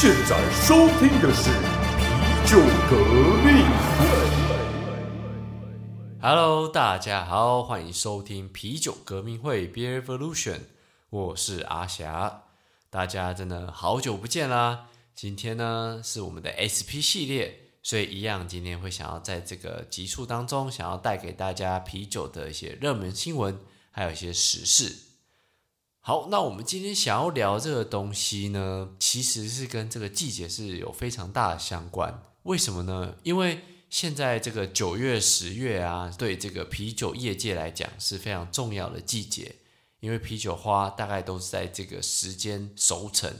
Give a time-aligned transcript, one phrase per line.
[0.00, 1.50] 现在收听的是
[1.90, 2.96] 啤酒革
[3.42, 3.66] 命。
[6.22, 10.60] Hello，大家好，欢迎收听啤酒革命会 Beer Revolution，
[11.10, 12.44] 我是阿霞。
[12.90, 14.86] 大家真的好久不见啦！
[15.16, 23.58] 今天呢是我们的 SP 系列，所以一样今天会想要在这个集数当中，想要带给大家啤酒的一些热门新闻，
[23.90, 25.07] 还有一些时事。
[26.08, 32.22] 好，那我们今天想要聊这个东西呢，其实是跟这个季节是有非常大的相关。
[32.44, 33.14] 为什么呢？
[33.24, 39.56] 因为现在这个九月、十月啊，对这个啤酒业界来讲是非常重要的季节，
[40.00, 43.30] 因为啤酒花大概都是在这个时间熟成，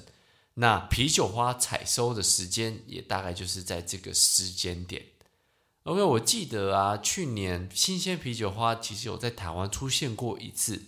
[0.53, 5.07] 那啤酒花采收的时间也大概就是在这个时间点。
[5.85, 10.83] OK，我记得啊，去年新鲜啤酒花其实有在台湾出现过一次。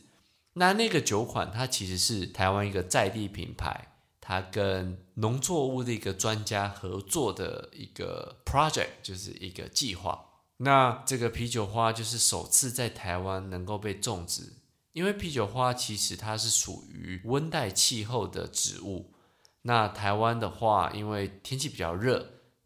[0.55, 3.89] 那那个酒款它其实是台湾一个在地品牌，
[4.21, 10.27] 它跟农作物的一个专家合作的一个 project，就是一个计划。
[10.59, 14.55] 那这个啤酒花就是首次在台湾能够被种植，
[14.93, 19.15] 因为啤酒花其实它是属于温带气候的植物。
[19.63, 22.19] 那台湾的话，因为天气比较热、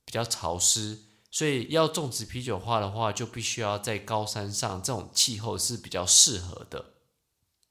[0.05, 6.94] 比较潮湿，所以要种植啤酒花的话，就必须要在高山上，这种气候是比较适合的。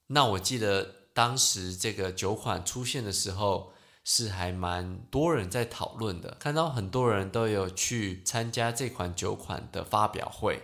[0.08, 3.74] 那我记得当时这个酒款出现的时候，
[4.04, 10.64] 是还蛮多人在讨论的，看到很多人都有去参加这款酒款的发表会。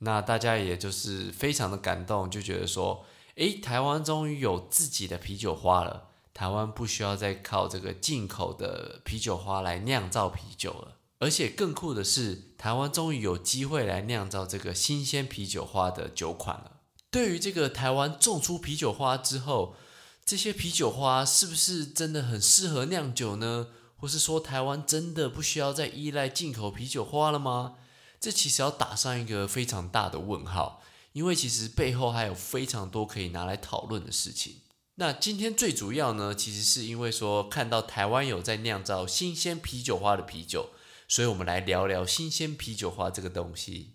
[0.00, 3.04] 那大家也就是非常的感动，就觉得说，
[3.36, 10.98] 诶，台湾终于有自己的啤酒花了，台湾不需要再靠这个进口的啤酒花来酿造啤酒了。
[11.20, 16.77] 而且更酷的是，台湾终于有机会来酿造这个新鲜啤酒花的酒款了。
[17.10, 19.74] 对于这个台湾种出啤酒花之后，
[20.24, 23.68] 这些啤酒花是不是真的很适合酿酒呢？
[23.96, 27.76] 或是说台湾真的不需要再依赖进口啤酒花了吗？
[28.20, 30.82] 这其实要打上一个非常大的问号，
[31.12, 34.56] 因为其实背后还有非常多可以拿来讨论的事情。
[34.96, 40.70] 那今天最主要呢，其实是因为说看到台湾有在酿造新鲜啤酒花的啤酒，
[41.08, 43.94] 所以我们来聊聊新鲜啤酒花这个东西。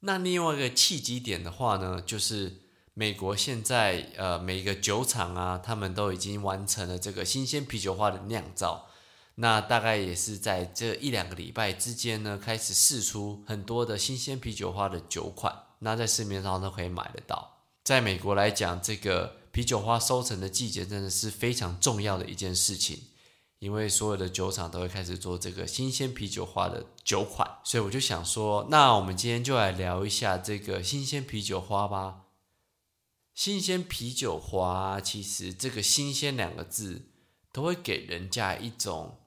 [0.00, 2.60] 那另外一个契机点的话呢，就是
[2.94, 8.88] 美国现在呃每个酒厂啊，他们都已经完成了这个新鲜啤酒花的酿造。
[9.36, 17.58] 那大概也是在这一两个礼拜之间呢，开始试出很多的新鲜啤酒花的酒款，那在市面上都可以买得到。
[17.84, 22.98] 在美国来讲，这个啤酒花收成的季节真的是非常重要的一件事情。
[23.58, 32.24] 因为所有的酒厂都会开始做这个新鲜啤酒花的酒款，所以我就想说，那我们今天就来聊一下这个新鲜啤酒花吧。
[33.34, 37.10] 新鲜啤酒花，其实这个“新鲜”两个字
[37.52, 39.20] 都会给人家一种，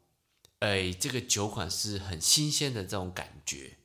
[0.60, 3.78] 哎，这个酒款是很新鲜的这种感觉。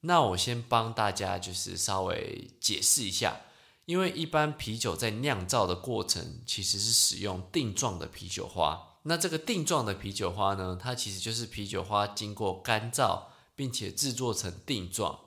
[0.00, 3.40] 那我先帮大家就是稍微解释一下，
[3.86, 8.89] 因为一般啤酒在酿造的过程其实是使用定状的啤酒花。
[9.04, 13.22] 那这个定状的啤酒花呢，它其实就是啤酒花经过干燥，
[13.54, 15.20] 并且制作成定状，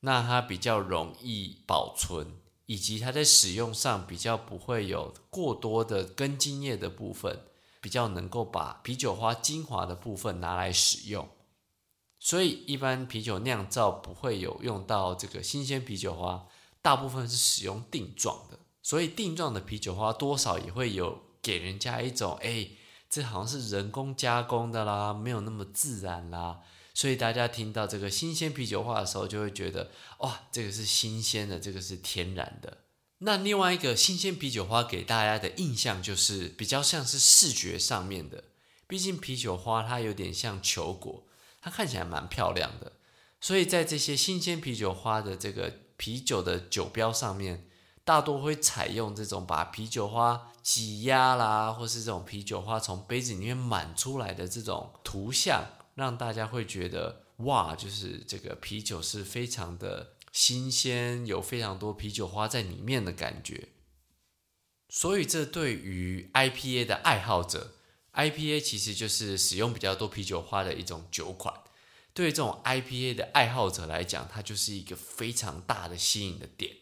[0.00, 2.36] 那它比较容易保存，
[2.66, 7.40] 以及它在使用上比较不会有过多的根茎叶的部分，
[7.80, 11.28] 比较能够把啤酒花精华的部分拿来使用。
[12.20, 16.46] 所以一般啤酒酿造不会有用到这个新鲜啤酒花，
[16.80, 18.60] 大部分是使用定状的。
[18.80, 22.68] 所以定状的啤酒花多少也会有给人家一种哎。
[23.10, 26.60] 这好像是人工加工的啦，没有那么自然啦，
[26.92, 32.78] 所以大家听到这个新鲜啤酒花的时候，就会觉得哇，这个是新鲜的，这个是天然的。
[33.18, 38.44] 那另外一个新鲜啤酒花给大家的印象就是比较像是视觉上面的，
[38.86, 41.26] 毕竟啤酒花它有点像球果，
[41.60, 42.92] 它看起来蛮漂亮的，
[43.40, 47.64] 所以在这些新鲜啤酒花的这个啤酒的酒标上面。
[48.08, 63.68] 大多会采用这种把啤酒花挤压啦，或是这种啤酒花从杯子里面满出来的这种图像，让大家会觉得哇，就是这个啤酒是非常的新鲜，有非常多啤酒花在里面的感觉。
[64.88, 67.74] 所以这对于 IPA 的爱好者
[68.14, 71.52] ，IPA 其实就是使用比较多啤酒花的一种酒款。
[72.14, 76.74] 对于这种 IPA 的爱好者来讲，它就是一个非常大的吸引的点。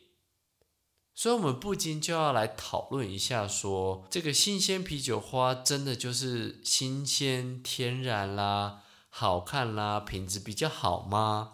[1.19, 11.53] 所以，我们不禁就要来讨论一下，说这个新鲜啤酒花真的就是新鲜、天然啦、好看啦、品质比较好吗？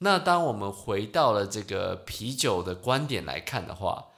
[0.00, 4.08] 那当我们回到了这个啤酒的观点来看的话，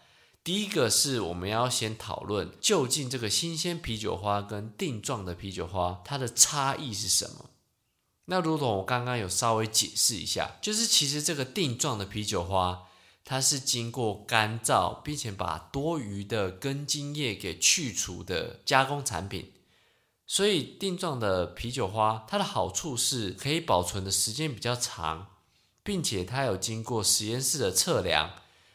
[0.43, 7.51] 第一个是我们要先讨论，究竟这个新鲜啤酒花跟定状的啤酒花它的差异是什么？
[8.25, 12.89] 那如同我刚刚有稍微解释一下，就是其实这个定状的啤酒花，
[13.25, 19.53] 它是经过干燥，并且把多余的根茎叶给去除的加工产品。
[20.27, 25.29] 所以定状的啤酒花，它的好处是可以保存的时间比较长，
[25.83, 28.31] 并且它有经过实验室的测量，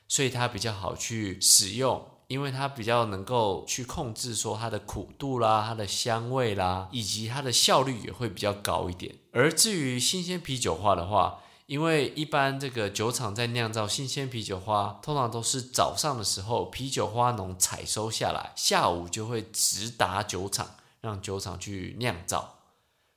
[0.08, 9.16] 所以它比较好去使用，因为它比较能够去控制说它的苦度啦、它的香味啦，以及它的效率也会比较高一点。
[9.32, 20.76] 而至于新鲜啤酒花的话，因为一般这个酒厂在酿造新鲜啤酒花，通常都是早上的时候啤酒花农采收下来，下午就会直达酒厂。
[21.02, 22.58] 让酒厂去酿造，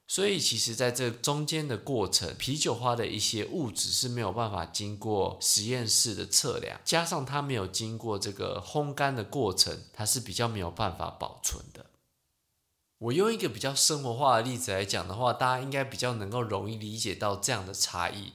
[0.07, 11.87] 所以其实在这中间的过程，啤酒花的一些物质是没有办法经过实验室的测量，加上它没有经过这个烘干的过程，它是比较没有办法保存的。
[12.99, 18.35] 我用一个比较生活化的例子来讲的话，大家应该比较能够容易理解到这样的差异。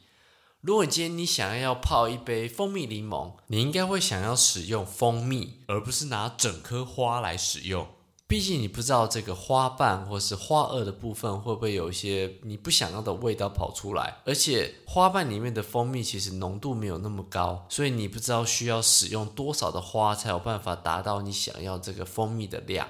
[0.67, 7.87] 如果今天你想要泡一杯蜂蜜柠檬，你应该会想要使用蜂蜜，而不是拿整颗花来使用。
[8.27, 22.85] 毕竟你不知道这个花瓣或是花萼的部分会不会有一些你不想要的味道跑出来，而且花瓣里面的蜂蜜其实浓度没有那么高，所以你不知道需要使用多少的花才有办法达到你想要这个蜂蜜的量。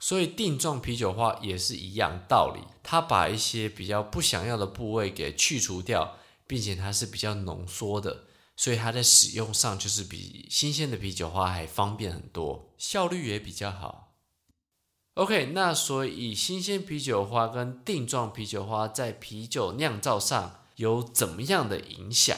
[0.00, 8.24] 所以定状啤酒花也是一样道理，它把一些比较不想要的部位给去除掉，并且它是比较浓缩的，
[8.56, 14.14] 所以它在使用上就是比新鲜的啤酒花还方便很多，效率也比较好。
[15.14, 22.36] OK，那所以新鲜啤酒花跟定状啤酒花在啤酒酿造上有怎么样的影响？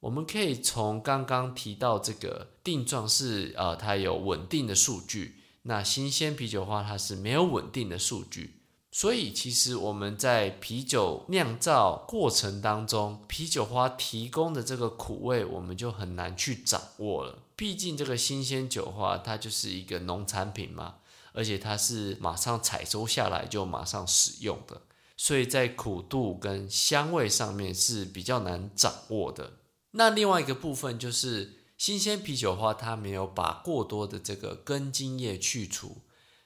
[0.00, 8.55] 我们可以从刚刚提到这个定状是呃它有稳定的数据，那新鲜啤酒花它是没有稳定的数据，
[8.98, 20.94] 所以其实我们在啤酒酿造过程当中，啤酒花提供的这个苦味我们就很难去掌握了，毕竟这个新鲜酒花它就是一个农产品嘛。
[21.34, 24.80] 而且它是马上采收下来就马上使用的，
[25.18, 29.52] 所以在苦度跟香味上面是比较难掌握的。
[29.90, 35.98] 那另外一个部分就是新鲜啤酒花，它没有把过多的这个根茎叶去除，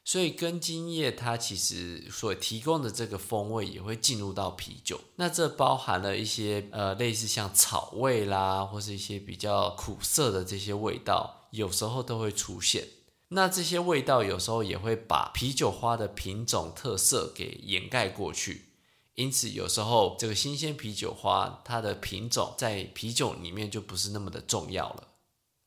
[0.05, 5.01] 所以根茎叶它其实所提供的这个风味也会进入到啤酒。
[5.17, 12.89] 那这包含了一些呃类似像草味啦，或是一些比较苦涩的这些味道，有时候都会出现。
[13.29, 18.71] 那这些味道有时候也会把啤酒花的品种特色给掩盖过去，
[19.15, 25.07] 因此有时候这个新鲜啤酒花它的品种在啤酒里面就不是那么的重要了。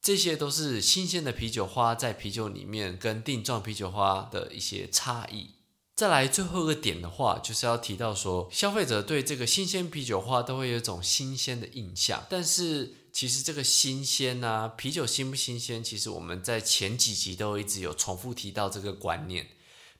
[0.04, 5.56] 这些都是新鲜的啤酒花在啤酒里面跟定状啤酒花的一些差异。
[5.96, 12.98] 再来最后一个点的话，就是要提到说，消费者对这个新鲜啤酒花都会有一种新鲜的印象，但是。
[13.14, 15.84] 其实这个新鲜呐，啤酒新不新鲜？
[15.84, 19.50] 其实我们在前几集都一直有重复提到这个观念，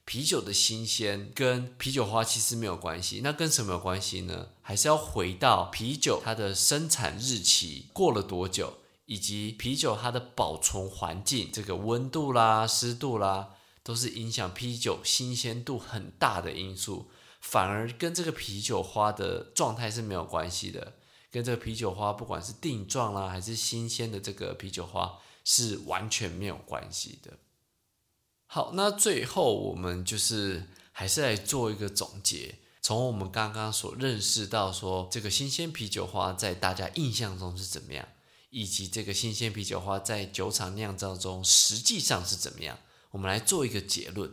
[0.04, 3.22] 啤酒的新鲜跟啤酒花其实没有关系。
[3.24, 4.48] 那跟什么有关系呢？
[4.64, 13.50] 还是要回到啤酒它的生产日期过了多久，以及啤酒它的保存环境，这个温度啦、湿度啦，
[13.84, 17.12] 都是影响啤酒新鲜度很大的因素。
[17.42, 20.94] 反而跟这个啤酒花的状态是没有关系的。
[21.30, 27.34] 跟这个啤酒花，不管是定状啦，还是新鲜的这个啤酒花，是完全没有关系的。
[28.46, 32.60] 好，那最后我们就是还是来做一个总结。
[32.84, 38.08] 从我们刚刚所认识到，说这个新鲜啤酒花在大家印象中是怎么样，
[38.54, 42.78] 以及这个新鲜啤酒花在酒厂酿造中实际上是怎么样，
[43.10, 44.32] 我们来做一个结论：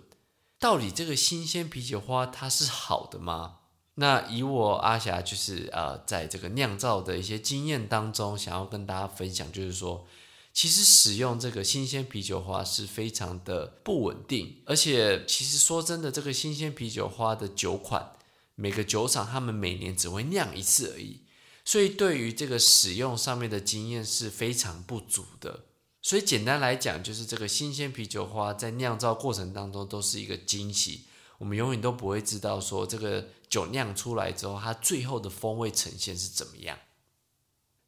[0.59, 3.57] 到底这个新鲜啤酒花它是好的吗？
[3.95, 10.07] 那以我阿霞就是呃，在这个酿造的一些经验当中，想要跟大家分享，就是说，
[10.53, 18.13] 其实使用这个新鲜啤酒花是非常的不稳定，而且其实说真的，这个新鲜啤酒花的酒款，
[18.55, 21.23] 每个酒厂他们每年只会酿一次而已，
[21.71, 25.67] 所以对于这个使用上面的经验是非常不足的。
[26.03, 31.05] 所以简单来讲，就是这个新鲜啤酒花在酿造过程当中都是一个惊喜。
[31.39, 36.77] 我们永远都不会知道说这个酒酿出来之后，它最后的风味呈现是怎么样。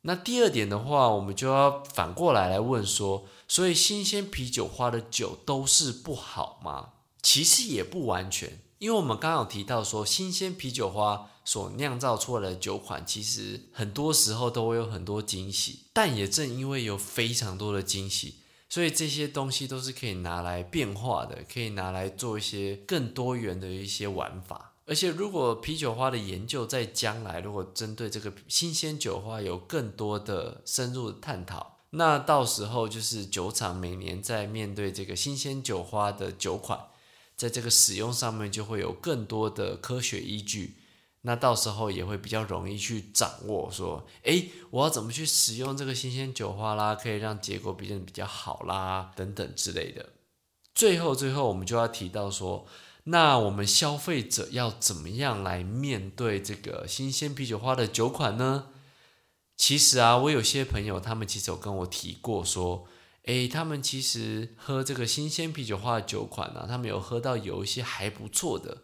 [0.02, 6.90] 那第二点的话，我们就要反过来来问说，所以新鲜啤酒花的酒都是不好吗？
[7.20, 15.80] 其实也不完全，因为我们刚刚有提到说，新鲜啤酒花所酿造出来的酒款，其实很多时候都会有很多惊喜。
[15.92, 18.36] 但也正因为有非常多的惊喜，
[18.68, 24.74] 所以这些东西都是可以拿来变化的，可以拿来做一些更多元的一些玩法。
[24.84, 36.86] 而且，如果啤酒花的研究在将来，如果针对这个新鲜酒花有更多的深入探讨，那到时候就是酒厂每年在面对这个新鲜酒花的酒款。
[37.36, 40.74] 在这个使用上面就会有更多的科学依据，
[41.22, 50.10] 那到时候也会比较容易去掌握，说，诶，我要怎么去使用这个新鲜酒花啦，可以让结果变得比较好啦，等等之类的。
[50.74, 52.66] 最后，最后我们就要提到说，
[53.04, 58.66] 那我们消费者要怎么样来面对这个新鲜啤酒花的酒款呢？
[59.56, 62.86] 其实啊，我有些朋友他们其实有跟我提过说。
[63.26, 68.78] 诶，他们其实喝这个新鲜啤酒花的酒款呢，他们有喝到有一些还不错的。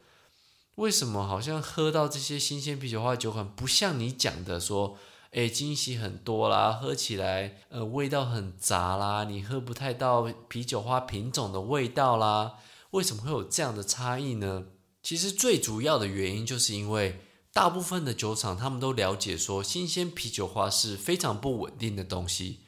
[0.78, 4.96] 为什么好像喝到这些新鲜啤酒花酒款，不像你讲的说，
[5.32, 12.54] 诶，惊喜很多啦，喝起来呃味道很杂啦，你喝不太到啤酒花品种的味道啦？
[12.92, 14.66] 为什么会有这样的差异呢？
[15.02, 22.60] 其实最主要的原因就是因为大部分的酒厂他们都了解说，新鲜啤酒花是非常不稳定的东西。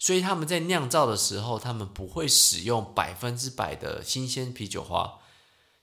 [0.00, 5.20] 所以他们在酿造的时候，他们不会使用百分之百的新鲜啤酒花。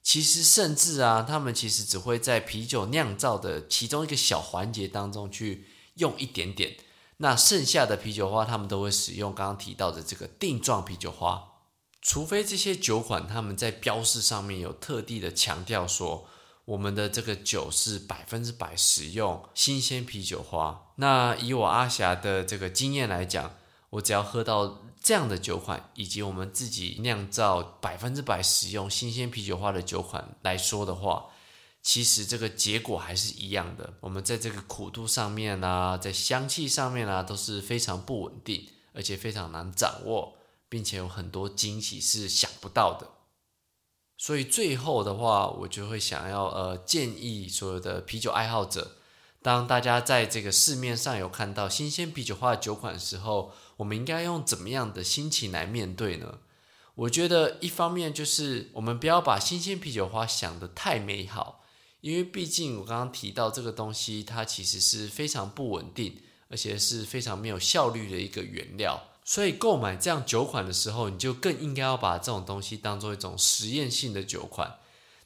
[0.04, 6.76] 其实，甚至啊，他们其实只会在啤酒酿造的其中一个小环节当中去用一点点。
[7.18, 11.52] 那剩下的啤酒花，他们都会使用刚刚提到的这个定状啤酒花。
[12.02, 16.28] 除非这些酒款他们在标示上面有特地的强调说，
[16.66, 20.88] 我们的这个酒是百分之百使用新鲜啤酒花。
[20.98, 23.56] 那以我阿霞的这个经验来讲，
[23.94, 31.28] 我只要喝到这样的酒款，以及我们自己酿造百分之百使用新鲜啤酒花的酒款来说的话，
[31.84, 33.94] 其实这个结果还是一样的。
[34.00, 43.12] 我们在这个苦度上面啊，在香气上面啊，都是非常不稳定，而且非常难掌握，并且有很多惊喜是想不到的。
[44.18, 48.98] 所以最后的话，我就会想要呃建议所有的啤酒爱好者。
[49.44, 56.40] 当大家在这个市面上有看到新鲜啤酒花的酒款的时候，我们应该用怎么样的心情来面对呢？
[56.96, 61.66] 我觉得一方面就是我们不要把新鲜啤酒花想得太美好，
[62.00, 69.10] 因为毕竟我刚刚提到这个东西，它其实是非常不稳定，而且是非常没有效率的一个原料。
[69.26, 74.78] 所以购买这样酒款的时候，你就更应该要把这种东西当做一种实验性的酒款。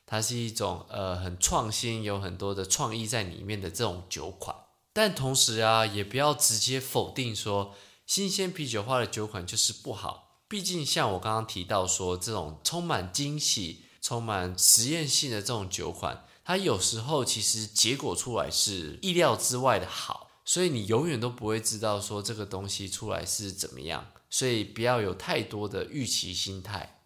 [0.09, 4.55] 它是一种呃很创新，有很多的创意在里面的这种酒款，
[4.93, 10.39] 但同时啊，也不要直接否定说新鲜啤酒花的酒款就是不好。
[10.47, 26.96] 毕竟像我刚刚提到说，这种充满惊喜、充满实验性的这种酒款，它有时候其实结果出来是意料之外的好，所以你永远都不会知道说这个东西出来是怎么样，所以不要有太多的预期心态。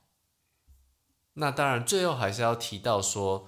[1.35, 3.47] 那当然，最后还是要提到说，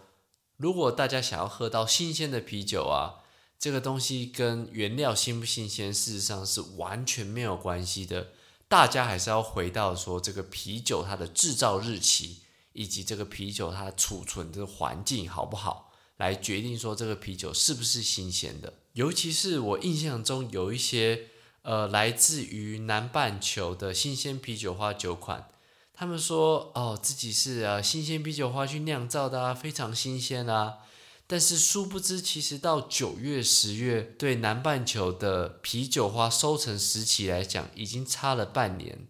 [0.56, 3.24] 如果大家想要喝到新鲜的啤酒啊，
[3.60, 8.30] 这个东西跟原料新不新鲜，事实上是完全没有关系的。
[8.70, 12.38] 大家还是要回到说，这个啤酒它的制造日期，
[12.72, 18.74] 以及这个啤酒它储存的环境好不好，来决定说这个啤酒是不是新鲜的。
[18.94, 21.28] 尤其是我印象中有一些
[21.64, 25.50] 呃，来自于南半球的新鲜啤酒花酒款。
[25.96, 30.80] 他们说：“哦，自己是啊，新鲜啤酒花去酿造的啊，非常新鲜啊。
[31.28, 39.08] 但是殊不知，其实到九月、十月，对南半球的啤酒花收成时期来讲，已经差了半年。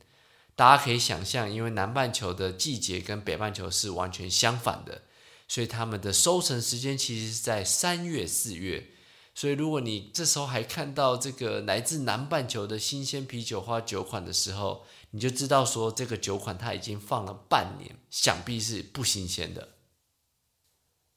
[0.55, 5.01] 大家可以想象，因为南半球的季节跟北半球是完全相反的，
[5.47, 8.89] 所以他们的收成时间其实是在三月、四月。
[9.35, 19.69] 所以，如果你这时候还看到这个来自南半球的新鲜啤酒花酒款的时候，你就知道说这个酒款它已经放了半年，想必是不新鲜的。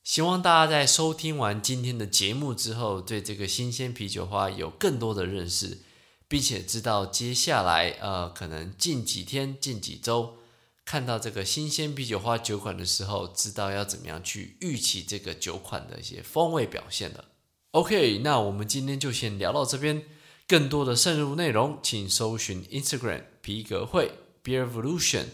[0.02, 5.82] 希望大家在收听完今天的节目之后，对这个新鲜啤酒花有更多的认识，
[6.26, 10.38] 并且知道接下来呃可能近几天、近几周
[10.86, 17.24] 看到这个新鲜啤酒花酒款的时候，知道要怎么样去预期这个酒款的一些风味表现了。
[17.72, 20.04] OK，那我们今天就先聊到这边。
[20.48, 24.12] 更多的深入内容，请搜寻 Instagram 皮革会
[24.44, 25.24] Beer Evolution。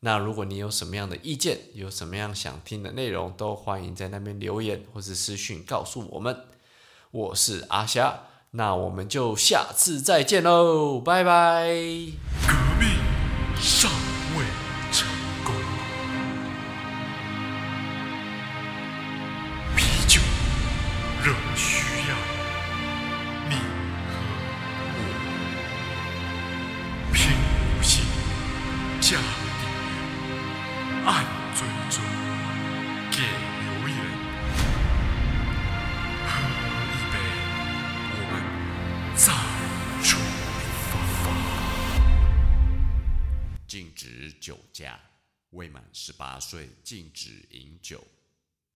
[0.00, 6.34] 那如果你有什么样的意见，有什么样想听的内容，都欢迎在那边留言或是私讯告诉我们。
[7.10, 8.20] 我是阿霞，
[8.52, 11.66] 那我们就下次再见喽，拜拜。
[12.46, 12.88] 革命
[13.60, 13.90] 上
[21.26, 22.14] 仍需要
[23.48, 23.56] 你
[24.06, 24.14] 和
[24.92, 24.98] 我
[27.12, 27.16] 拼
[27.58, 28.06] 武戏
[29.00, 29.26] 加油
[31.04, 31.08] 爱
[31.52, 31.98] 最终
[33.10, 33.16] 给
[33.58, 33.98] 留言
[36.28, 36.28] 喝
[36.92, 37.14] 一杯
[38.12, 38.32] 我们
[39.16, 39.26] 再
[40.04, 40.08] 出
[40.92, 40.94] 发
[43.66, 44.96] 禁止酒驾
[45.50, 48.00] 未满十八岁禁止饮酒。